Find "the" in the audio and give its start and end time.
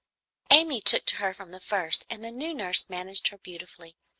1.51-1.59, 2.23-2.31